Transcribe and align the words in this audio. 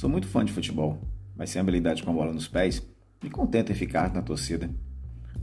Sou 0.00 0.08
muito 0.08 0.28
fã 0.28 0.42
de 0.42 0.50
futebol, 0.50 0.98
mas 1.36 1.50
sem 1.50 1.60
habilidade 1.60 2.02
com 2.02 2.10
a 2.10 2.14
bola 2.14 2.32
nos 2.32 2.48
pés, 2.48 2.82
me 3.22 3.28
contento 3.28 3.70
em 3.70 3.74
ficar 3.74 4.10
na 4.14 4.22
torcida. 4.22 4.70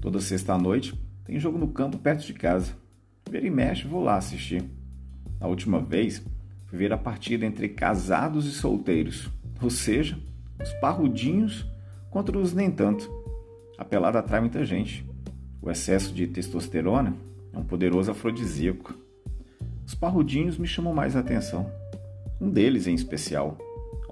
Toda 0.01 0.19
sexta 0.19 0.55
à 0.55 0.57
noite 0.57 0.99
tem 1.23 1.39
jogo 1.39 1.59
no 1.59 1.67
campo 1.67 1.99
perto 1.99 2.25
de 2.25 2.33
casa. 2.33 2.73
Ver 3.29 3.45
e 3.45 3.51
mexe, 3.51 3.87
vou 3.87 4.01
lá 4.03 4.17
assistir. 4.17 4.67
Na 5.39 5.45
última 5.45 5.79
vez, 5.79 6.25
fui 6.65 6.79
ver 6.79 6.91
a 6.91 6.97
partida 6.97 7.45
entre 7.45 7.69
casados 7.69 8.47
e 8.47 8.51
solteiros, 8.51 9.29
ou 9.61 9.69
seja, 9.69 10.17
os 10.59 10.73
parrudinhos 10.81 11.63
contra 12.09 12.35
os 12.35 12.51
nem 12.51 12.71
tanto. 12.71 13.07
A 13.77 13.85
pelada 13.85 14.17
atrai 14.17 14.39
muita 14.39 14.65
gente. 14.65 15.07
O 15.61 15.69
excesso 15.69 16.11
de 16.15 16.25
testosterona 16.25 17.15
é 17.53 17.59
um 17.59 17.63
poderoso 17.63 18.09
afrodisíaco. 18.09 18.91
Os 19.85 19.93
parrudinhos 19.93 20.57
me 20.57 20.65
chamam 20.65 20.95
mais 20.95 21.15
a 21.15 21.19
atenção. 21.19 21.71
Um 22.41 22.49
deles 22.49 22.87
em 22.87 22.95
especial, 22.95 23.55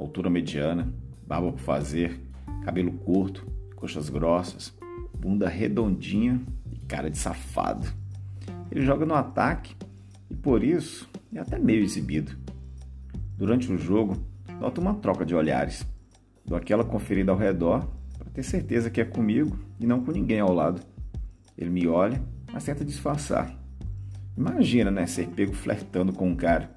altura 0.03 0.29
mediana, 0.29 0.93
barba 1.25 1.51
por 1.51 1.59
fazer, 1.59 2.19
cabelo 2.63 2.91
curto, 2.91 3.45
coxas 3.75 4.09
grossas, 4.09 4.75
bunda 5.17 5.47
redondinha 5.47 6.41
e 6.71 6.77
cara 6.79 7.09
de 7.09 7.17
safado. 7.17 7.87
Ele 8.71 8.85
joga 8.85 9.05
no 9.05 9.13
ataque 9.13 9.75
e 10.29 10.35
por 10.35 10.63
isso 10.63 11.09
é 11.33 11.39
até 11.39 11.57
meio 11.57 11.83
exibido. 11.83 12.37
Durante 13.37 13.71
o 13.71 13.77
jogo, 13.77 14.17
noto 14.59 14.81
uma 14.81 14.95
troca 14.95 15.25
de 15.25 15.35
olhares. 15.35 15.85
Dou 16.45 16.57
aquela 16.57 16.83
conferida 16.83 17.31
ao 17.31 17.37
redor 17.37 17.87
para 18.17 18.29
ter 18.29 18.43
certeza 18.43 18.89
que 18.89 19.01
é 19.01 19.05
comigo 19.05 19.57
e 19.79 19.85
não 19.85 20.03
com 20.03 20.11
ninguém 20.11 20.39
ao 20.39 20.53
lado. 20.53 20.81
Ele 21.57 21.69
me 21.69 21.87
olha, 21.87 22.21
mas 22.51 22.63
tenta 22.63 22.83
disfarçar. 22.85 23.55
Imagina, 24.37 24.91
né, 24.91 25.05
ser 25.05 25.27
pego 25.29 25.53
flertando 25.53 26.11
com 26.11 26.29
um 26.29 26.35
cara. 26.35 26.75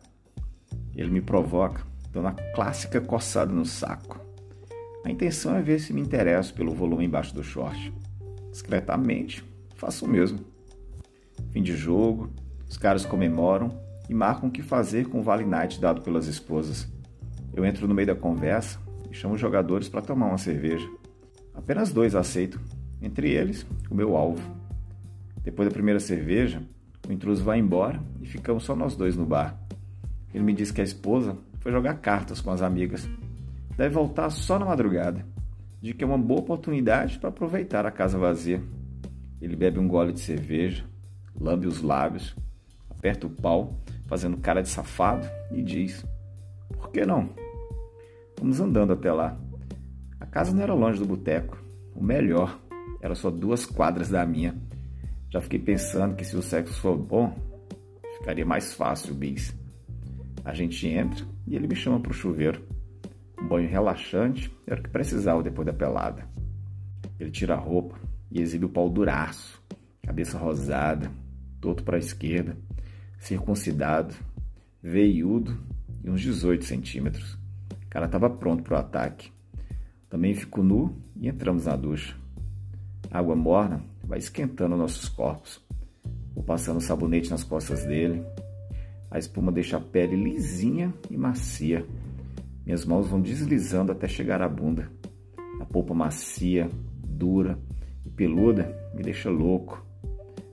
Ele 0.95 1.11
me 1.11 1.21
provoca 1.21 1.88
dando 2.11 2.29
a 2.29 2.33
clássica 2.33 3.01
coçada 3.01 3.53
no 3.53 3.65
saco. 3.65 4.21
A 5.05 5.11
intenção 5.11 5.57
é 5.57 5.63
ver 5.63 5.79
se 5.79 5.93
me 5.93 6.01
interesso 6.01 6.53
pelo 6.55 6.75
volume 6.75 7.05
embaixo 7.05 7.35
do 7.35 7.43
short. 7.43 7.93
Discretamente, 8.51 9.45
faço 9.77 10.05
o 10.05 10.09
mesmo. 10.09 10.41
Fim 11.51 11.63
de 11.63 11.77
jogo, 11.77 12.31
os 12.69 12.77
caras 12.77 13.07
comemoram 13.07 13.81
e 14.09 14.15
marcam 14.15 14.49
o 14.49 14.53
que 14.53 14.63
fazer 14.63 15.09
com 15.09 15.21
o 15.21 15.23
Vale 15.23 15.45
Night 15.45 15.81
dado 15.81 16.03
pelas 16.03 16.27
esposas. 16.27 16.89
Eu 17.55 17.65
entro 17.65 17.87
no 17.87 17.95
meio 17.95 18.09
da 18.09 18.15
conversa 18.15 18.79
e 19.11 19.15
chamo 19.15 19.35
os 19.35 19.41
jogadores 19.41 19.89
para 19.89 20.03
tomar 20.03 20.27
uma 20.27 20.39
cerveja. 20.39 20.89
Apenas 21.55 21.93
dois 21.93 22.15
aceitam, 22.15 22.61
entre 23.01 23.31
eles 23.31 23.67
o 23.91 23.95
meu 23.95 24.17
alvo. 24.17 24.43
Depois 25.43 25.69
da 25.69 25.73
primeira 25.73 26.01
cerveja, 26.01 26.63
o 27.09 27.13
intruso 27.13 27.43
vai 27.43 27.59
embora 27.59 28.03
e 28.21 28.27
ficamos 28.27 28.65
só 28.65 28.77
nós 28.77 28.95
dois 28.95 29.17
no 29.17 29.25
bar. 29.25 29.59
Ele 30.35 30.45
me 30.45 30.53
diz 30.53 30.71
que 30.71 30.81
a 30.81 30.85
esposa 30.85 31.37
foi 31.61 31.73
jogar 31.73 31.95
cartas 31.95 32.41
com 32.41 32.51
as 32.51 32.63
amigas. 32.63 33.09
Deve 33.77 33.95
voltar 33.95 34.31
só 34.31 34.59
na 34.59 34.67
madrugada. 34.67 35.25
De 35.81 35.95
que 35.95 36.03
é 36.03 36.07
uma 36.07 36.19
boa 36.19 36.41
oportunidade 36.41 37.19
para 37.19 37.29
aproveitar 37.29 37.87
a 37.87 37.91
casa 37.91 38.19
vazia. 38.19 38.63
Ele 39.41 39.55
bebe 39.55 39.79
um 39.79 39.87
gole 39.87 40.13
de 40.13 40.21
cerveja, 40.21 40.85
lambe 41.39 41.69
os 41.69 41.81
lábios, 41.81 42.35
aperta 42.91 43.27
o 43.27 43.31
pau, 43.31 43.81
fazendo 44.07 44.37
cara 44.39 44.63
de 44.63 44.69
safado 44.69 45.29
e 45.53 45.63
diz: 45.63 46.05
Por 46.77 46.91
que 46.91 47.07
não? 47.07 47.31
Vamos 48.41 48.61
andando 48.61 48.93
até 48.93 49.13
lá. 49.13 49.39
A 50.19 50.27
casa 50.27 50.53
não 50.53 50.63
era 50.63 50.75
longe 50.75 50.99
do 50.99 51.07
boteco. 51.07 51.63
O 51.95 52.03
melhor, 52.03 52.59
era 53.01 53.15
só 53.15 53.31
duas 53.31 53.65
quadras 53.65 54.09
da 54.09 54.27
minha. 54.27 54.57
Já 55.31 55.41
fiquei 55.41 55.59
pensando 55.59 56.17
que 56.17 56.25
se 56.25 56.37
o 56.37 56.43
sexo 56.43 56.75
for 56.81 56.97
bom, 56.97 57.37
ficaria 58.19 58.45
mais 58.45 58.75
fácil, 58.75 59.15
bis. 59.15 59.55
A 60.45 60.55
gente 60.55 60.87
entra 60.89 61.25
e 61.49 61.57
ele 61.57 61.67
me 61.67 61.75
chama 61.75 61.99
para 61.99 62.11
o 62.11 62.15
chuveiro. 62.15 62.63
Um 63.41 63.49
banho 63.49 63.69
relaxante 63.69 64.55
era 64.67 64.79
o 64.79 64.83
que 64.83 64.91
precisava 64.91 65.43
depois 65.43 65.65
da 65.65 65.73
pelada. 65.73 66.29
Ele 67.19 67.31
tira 67.31 67.55
a 67.55 67.59
roupa 67.59 67.99
e 68.31 68.41
exibe 68.41 68.67
o 68.67 68.69
pau 68.69 68.91
duraço, 68.91 69.63
cabeça 70.03 70.37
rosada, 70.37 71.11
todo 71.61 71.83
para 71.83 71.97
a 71.97 71.99
esquerda, 71.99 72.57
circuncidado, 73.19 74.15
veiudo 74.83 75.59
e 76.05 76.11
uns 76.11 76.21
18 76.21 76.65
centímetros. 76.65 77.35
O 77.87 77.89
cara 77.89 78.07
estava 78.07 78.29
pronto 78.29 78.63
para 78.63 78.77
o 78.77 78.81
ataque. 78.81 79.33
Também 80.11 80.35
fico 80.35 80.63
nu 80.63 80.97
e 81.17 81.29
entramos 81.29 81.65
na 81.65 81.77
ducha. 81.77 82.15
A 83.11 83.19
água 83.19 83.35
morna 83.35 83.83
vai 84.05 84.19
esquentando 84.19 84.77
nossos 84.77 85.09
corpos. 85.09 85.65
Vou 86.35 86.45
passando 86.45 86.81
sabonete 86.81 87.31
nas 87.31 87.43
costas 87.43 87.85
dele, 87.85 88.23
a 89.11 89.19
espuma 89.19 89.51
deixa 89.51 89.79
a 89.79 89.81
pele 89.81 90.17
lisinha 90.17 90.93
e 91.11 91.17
macia. 91.17 91.87
Minhas 92.65 92.85
mãos 92.85 93.09
vão 93.09 93.21
deslizando 93.21 93.93
até 93.93 94.07
chegar 94.07 94.43
à 94.43 94.49
bunda. 94.49 94.91
A 95.61 95.65
polpa 95.65 95.95
macia, 95.95 96.69
dura 97.03 97.59
e 98.05 98.11
peluda 98.11 98.75
me 98.95 99.03
deixa 99.03 99.31
louco. 99.31 99.85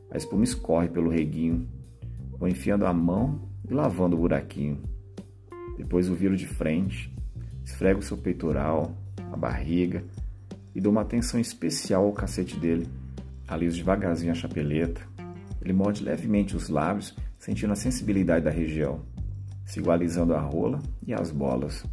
A 0.09 0.17
espuma 0.17 0.43
escorre 0.43 0.87
pelo 0.87 1.09
reguinho. 1.09 1.67
Vou 2.39 2.47
enfiando 2.47 2.85
a 2.85 2.93
mão 2.93 3.41
e 3.69 3.73
lavando 3.73 4.15
o 4.15 4.19
buraquinho. 4.19 4.81
Depois 5.77 6.09
o 6.09 6.15
viro 6.15 6.37
de 6.37 6.47
frente, 6.47 7.13
esfrego 7.65 8.01
seu 8.01 8.17
peitoral, 8.17 8.95
a 9.31 9.35
barriga 9.35 10.03
e 10.73 10.79
dou 10.79 10.91
uma 10.91 11.01
atenção 11.01 11.39
especial 11.39 12.05
ao 12.05 12.13
cacete 12.13 12.57
dele. 12.57 12.87
Aliso 13.47 13.77
devagarzinho 13.77 14.31
a 14.31 14.35
chapeleta. 14.35 15.01
Ele 15.61 15.73
morde 15.73 16.03
levemente 16.03 16.55
os 16.55 16.69
lábios 16.69 17.15
sentindo 17.45 17.73
a 17.73 17.75
sensibilidade 17.75 18.43
da 18.43 18.49
região, 18.49 19.01
se 19.67 19.79
igualizando 19.79 20.33
a 20.33 20.39
rola 20.39 20.81
e 21.05 21.13
as 21.13 21.29
bolas. 21.29 21.85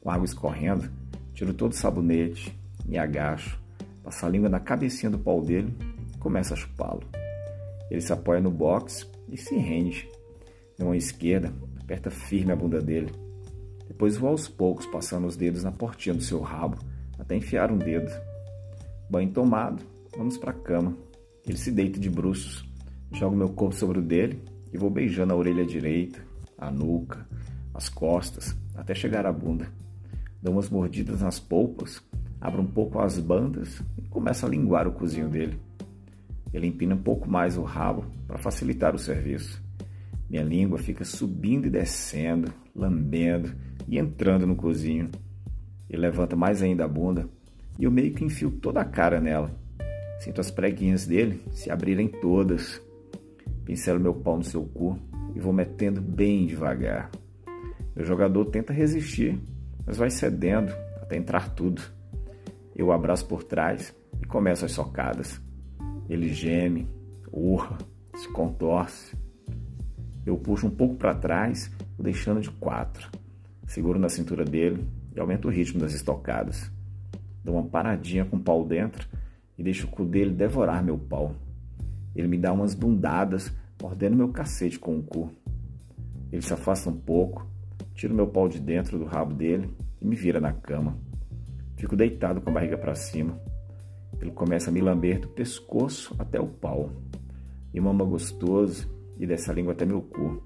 Com 0.00 0.10
água 0.10 0.24
escorrendo, 0.24 0.90
tiro 1.32 1.54
todo 1.54 1.70
o 1.70 1.76
sabonete, 1.76 2.58
me 2.84 2.98
agacho, 2.98 3.56
passo 4.02 4.26
a 4.26 4.28
língua 4.28 4.48
na 4.48 4.58
cabecinha 4.58 5.08
do 5.08 5.18
pau 5.18 5.40
dele 5.40 5.72
e 6.12 6.18
começo 6.18 6.52
a 6.52 6.56
chupá-lo. 6.56 7.04
Ele 7.88 8.00
se 8.00 8.12
apoia 8.12 8.40
no 8.40 8.50
box 8.50 9.08
e 9.28 9.36
se 9.36 9.54
rende. 9.54 10.10
Na 10.76 10.86
mão 10.86 10.94
esquerda, 10.96 11.52
aperta 11.80 12.10
firme 12.10 12.50
a 12.50 12.56
bunda 12.56 12.80
dele. 12.80 13.12
Depois 13.86 14.16
vou 14.16 14.30
aos 14.30 14.48
poucos 14.48 14.86
passando 14.86 15.28
os 15.28 15.36
dedos 15.36 15.62
na 15.62 15.70
portinha 15.70 16.16
do 16.16 16.22
seu 16.22 16.40
rabo 16.40 16.78
até 17.16 17.36
enfiar 17.36 17.70
um 17.70 17.78
dedo. 17.78 18.10
Banho 19.08 19.30
tomado, 19.30 19.84
vamos 20.16 20.36
para 20.36 20.50
a 20.50 20.54
cama. 20.54 20.96
Ele 21.46 21.58
se 21.58 21.70
deita 21.70 22.00
de 22.00 22.10
bruços, 22.10 22.68
jogo 23.12 23.36
meu 23.36 23.50
corpo 23.50 23.76
sobre 23.76 24.00
o 24.00 24.02
dele 24.02 24.52
e 24.74 24.76
vou 24.76 24.90
beijando 24.90 25.32
a 25.32 25.36
orelha 25.36 25.64
direita, 25.64 26.20
a 26.58 26.68
nuca, 26.68 27.24
as 27.72 27.88
costas, 27.88 28.56
até 28.74 28.92
chegar 28.92 29.24
à 29.24 29.32
bunda. 29.32 29.68
Dou 30.42 30.52
umas 30.52 30.68
mordidas 30.68 31.20
nas 31.20 31.38
polpas, 31.38 32.02
abro 32.40 32.60
um 32.60 32.66
pouco 32.66 32.98
as 32.98 33.16
bandas 33.20 33.80
e 33.96 34.02
começo 34.08 34.44
a 34.44 34.48
linguar 34.48 34.88
o 34.88 34.92
cozinho 34.92 35.28
dele. 35.28 35.60
Ele 36.52 36.66
empina 36.66 36.96
um 36.96 37.02
pouco 37.02 37.30
mais 37.30 37.56
o 37.56 37.62
rabo 37.62 38.04
para 38.26 38.36
facilitar 38.36 38.96
o 38.96 38.98
serviço. 38.98 39.62
Minha 40.28 40.42
língua 40.42 40.76
fica 40.76 41.04
subindo 41.04 41.66
e 41.66 41.70
descendo, 41.70 42.52
lambendo 42.74 43.54
e 43.86 43.96
entrando 43.96 44.44
no 44.44 44.56
cozinho. 44.56 45.08
Ele 45.88 46.02
levanta 46.02 46.34
mais 46.34 46.62
ainda 46.62 46.84
a 46.84 46.88
bunda 46.88 47.28
e 47.78 47.84
eu 47.84 47.92
meio 47.92 48.12
que 48.12 48.24
enfio 48.24 48.50
toda 48.50 48.80
a 48.80 48.84
cara 48.84 49.20
nela. 49.20 49.54
Sinto 50.18 50.40
as 50.40 50.50
preguinhas 50.50 51.06
dele 51.06 51.40
se 51.52 51.70
abrirem 51.70 52.08
todas 52.08 52.82
Pincelo 53.64 54.00
meu 54.00 54.14
pau 54.14 54.36
no 54.36 54.44
seu 54.44 54.64
cu 54.64 54.98
e 55.34 55.40
vou 55.40 55.52
metendo 55.52 56.00
bem 56.00 56.46
devagar. 56.46 57.10
Meu 57.94 58.04
jogador 58.04 58.44
tenta 58.46 58.72
resistir, 58.72 59.38
mas 59.86 59.96
vai 59.96 60.10
cedendo 60.10 60.72
até 61.00 61.16
entrar 61.16 61.54
tudo. 61.54 61.82
Eu 62.74 62.92
abraço 62.92 63.26
por 63.26 63.44
trás 63.44 63.94
e 64.20 64.26
começo 64.26 64.64
as 64.64 64.72
socadas. 64.72 65.40
Ele 66.08 66.28
geme, 66.28 66.88
urra, 67.32 67.78
se 68.14 68.28
contorce. 68.28 69.16
Eu 70.26 70.36
puxo 70.36 70.66
um 70.66 70.70
pouco 70.70 70.96
para 70.96 71.14
trás, 71.14 71.70
o 71.98 72.02
deixando 72.02 72.40
de 72.40 72.50
quatro. 72.50 73.10
Seguro 73.66 73.98
na 73.98 74.08
cintura 74.08 74.44
dele 74.44 74.86
e 75.14 75.20
aumento 75.20 75.48
o 75.48 75.50
ritmo 75.50 75.80
das 75.80 75.94
estocadas. 75.94 76.70
Dou 77.42 77.54
uma 77.54 77.64
paradinha 77.64 78.24
com 78.24 78.36
o 78.36 78.40
pau 78.40 78.64
dentro 78.64 79.08
e 79.56 79.62
deixo 79.62 79.86
o 79.86 79.90
cu 79.90 80.04
dele 80.04 80.32
devorar 80.32 80.82
meu 80.82 80.98
pau. 80.98 81.34
Ele 82.14 82.28
me 82.28 82.38
dá 82.38 82.52
umas 82.52 82.74
bundadas, 82.74 83.52
mordendo 83.80 84.16
meu 84.16 84.28
cacete 84.28 84.78
com 84.78 84.98
o 84.98 85.02
cu. 85.02 85.30
Ele 86.30 86.42
se 86.42 86.52
afasta 86.52 86.90
um 86.90 86.96
pouco, 86.96 87.46
tira 87.94 88.12
meu 88.12 88.26
pau 88.26 88.48
de 88.48 88.60
dentro 88.60 88.98
do 88.98 89.04
rabo 89.04 89.34
dele 89.34 89.70
e 90.00 90.06
me 90.06 90.16
vira 90.16 90.40
na 90.40 90.52
cama. 90.52 90.96
Fico 91.76 91.96
deitado 91.96 92.40
com 92.40 92.50
a 92.50 92.52
barriga 92.52 92.78
para 92.78 92.94
cima. 92.94 93.38
Ele 94.20 94.30
começa 94.30 94.70
a 94.70 94.72
me 94.72 94.80
lamber 94.80 95.20
do 95.20 95.28
pescoço 95.28 96.14
até 96.18 96.40
o 96.40 96.46
pau. 96.46 96.90
Me 97.72 97.80
mama 97.80 98.04
gostoso 98.04 98.88
e 99.18 99.26
desce 99.26 99.50
a 99.50 99.54
língua 99.54 99.72
até 99.72 99.84
meu 99.84 100.00
cu. 100.00 100.42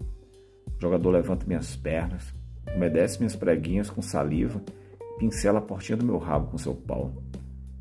O 0.76 0.80
jogador 0.80 1.10
levanta 1.10 1.46
minhas 1.46 1.76
pernas, 1.76 2.34
umedece 2.74 3.18
minhas 3.18 3.36
preguinhas 3.36 3.90
com 3.90 4.00
saliva 4.00 4.62
e 5.00 5.18
pincela 5.18 5.58
a 5.58 5.62
portinha 5.62 5.96
do 5.96 6.04
meu 6.04 6.18
rabo 6.18 6.50
com 6.50 6.58
seu 6.58 6.74
pau. 6.74 7.22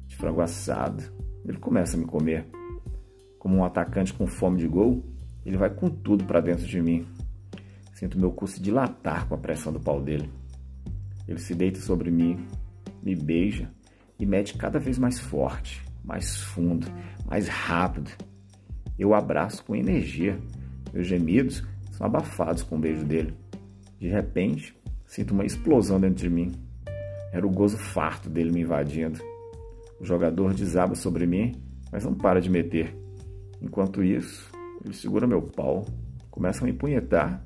De 0.08 0.16
frango 0.16 0.42
assado, 0.42 1.04
ele 1.46 1.58
começa 1.58 1.96
a 1.96 2.00
me 2.00 2.06
comer. 2.06 2.46
Como 3.40 3.58
um 3.58 3.64
atacante 3.64 4.14
com 4.14 4.28
fome 4.28 4.58
de 4.58 4.68
gol, 4.68 5.04
ele 5.46 5.58
vai 5.58 5.70
com 5.70 5.90
tudo 5.90 6.26
para 6.26 6.42
dentro 6.42 6.66
de 6.66 6.82
mim. 6.82 7.06
Sinto 7.94 8.20
meu 8.20 8.32
cu 8.32 8.48
se 8.48 8.62
dilatar 8.62 9.28
com 9.28 9.36
a 9.36 9.38
pressão 9.38 9.72
do 9.72 9.80
pau 9.80 10.02
dele. 10.02 10.30
Ele 11.28 11.40
se 11.40 11.56
deita 11.56 11.80
sobre 11.80 12.12
mim, 12.12 12.46
me 13.02 13.16
beija 13.16 13.70
e 14.20 14.26
mete 14.26 14.58
cada 14.58 14.80
vez 14.80 14.98
mais 14.98 15.20
forte, 15.20 15.84
mais 16.04 16.38
fundo, 16.38 16.88
mais 17.26 17.48
rápido. 17.48 18.12
Eu 18.98 19.14
abraço 19.14 19.64
com 19.64 19.76
energia. 19.76 20.40
Meus 20.94 21.08
gemidos 21.08 21.64
são 21.92 22.08
abafados 22.08 22.64
com 22.64 22.76
o 22.76 22.80
beijo 22.80 23.04
dele. 23.04 23.34
De 24.00 24.08
repente, 24.08 24.76
sinto 25.06 25.32
uma 25.32 25.46
explosão 25.46 26.00
dentro 26.00 26.18
de 26.18 26.30
mim. 26.30 26.52
Era 27.32 27.46
o 27.46 27.50
gozo 27.50 27.78
farto 27.78 28.30
dele 28.30 28.52
me 28.52 28.62
invadindo. 28.62 29.20
O 30.00 30.06
jogador 30.06 30.54
desaba 30.54 30.96
sobre 30.96 31.26
mim, 31.26 31.54
mas 31.92 32.06
não 32.06 32.14
para 32.14 32.40
de 32.40 32.50
meter. 32.50 32.96
Enquanto 33.62 34.04
isso, 34.04 34.52
ele 34.84 34.94
segura 34.94 35.28
meu 35.28 35.42
pau, 35.42 35.86
começa 36.30 36.64
a 36.64 36.66
me 36.66 36.74
punhetar 36.74 37.44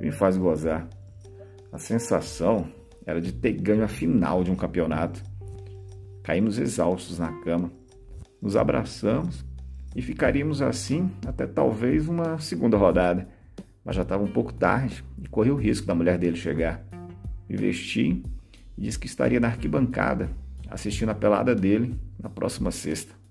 e 0.00 0.04
me 0.04 0.12
faz 0.12 0.36
gozar. 0.36 0.88
A 1.72 1.78
sensação 1.78 2.68
era 3.06 3.20
de 3.20 3.32
ter 3.32 3.52
ganho 3.52 3.84
a 3.84 3.88
final 3.88 4.44
de 4.44 4.50
um 4.50 4.56
campeonato. 4.56 5.22
Caímos 6.22 6.58
exaustos 6.58 7.18
na 7.18 7.32
cama, 7.40 7.72
nos 8.40 8.56
abraçamos 8.56 9.44
e 9.94 10.02
ficaríamos 10.02 10.62
assim 10.62 11.10
até 11.26 11.46
talvez 11.46 12.08
uma 12.08 12.38
segunda 12.38 12.76
rodada. 12.76 13.28
Mas 13.84 13.96
já 13.96 14.02
estava 14.02 14.22
um 14.22 14.32
pouco 14.32 14.52
tarde 14.52 15.04
e 15.20 15.28
corri 15.28 15.50
o 15.50 15.56
risco 15.56 15.86
da 15.86 15.94
mulher 15.94 16.18
dele 16.18 16.36
chegar. 16.36 16.84
Me 17.48 17.56
vesti 17.56 18.22
e 18.76 18.82
disse 18.82 18.98
que 18.98 19.06
estaria 19.06 19.40
na 19.40 19.48
arquibancada 19.48 20.30
assistindo 20.70 21.10
a 21.10 21.14
pelada 21.14 21.54
dele 21.54 21.98
na 22.18 22.28
próxima 22.28 22.70
sexta. 22.70 23.21